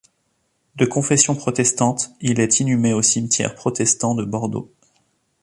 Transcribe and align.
De 0.77 0.87
confession 0.87 1.35
protestante, 1.35 2.09
il 2.21 2.39
est 2.39 2.59
inhumé 2.59 2.91
au 2.91 3.03
cimetière 3.03 3.53
protestant 3.53 4.15
de 4.15 4.25
Bordeaux. 4.25 4.71